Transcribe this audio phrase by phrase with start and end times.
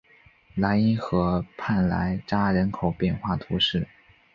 [0.55, 3.87] 莱兹河畔莱扎人口变化图示